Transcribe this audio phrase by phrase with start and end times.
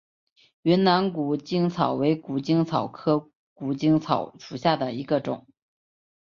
[0.63, 5.45] 云南谷精草为谷精草科谷精草属下的一个种。